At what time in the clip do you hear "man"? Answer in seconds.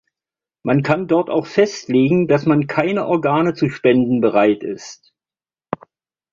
0.63-0.81, 2.47-2.65